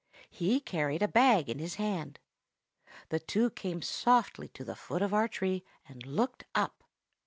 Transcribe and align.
He 0.31 0.59
carried 0.59 1.03
a 1.03 1.07
bag 1.07 1.47
in 1.47 1.59
his 1.59 1.75
hand. 1.75 2.17
The 3.09 3.19
two 3.19 3.51
came 3.51 3.83
softly 3.83 4.47
to 4.47 4.63
the 4.63 4.75
foot 4.75 5.03
of 5.03 5.13
our 5.13 5.27
tree, 5.27 5.63
and 5.87 6.03
looked 6.07 6.43
up. 6.55 6.83